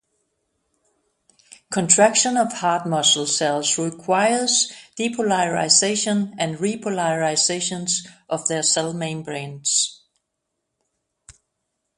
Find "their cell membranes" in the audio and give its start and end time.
8.47-10.01